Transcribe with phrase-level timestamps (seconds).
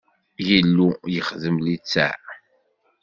[0.57, 2.15] Illu yexdem litteɛ.